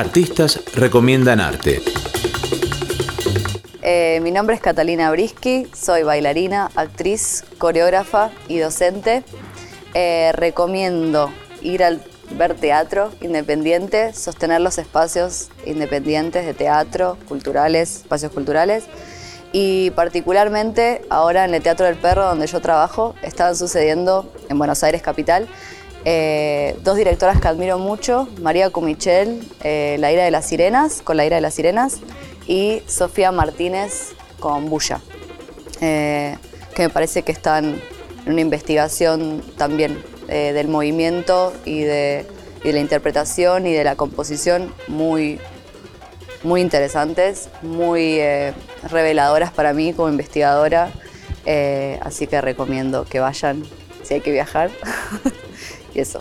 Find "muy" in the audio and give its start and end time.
44.86-45.40, 46.44-46.60, 47.62-48.20